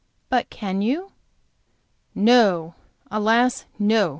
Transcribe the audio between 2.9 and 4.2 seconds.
alas, no.